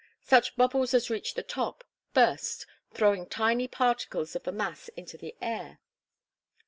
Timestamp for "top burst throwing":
1.43-3.27